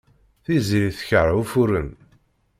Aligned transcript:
Tiziri 0.43 0.91
tekṛeh 0.97 1.37
ufuren. 1.41 1.89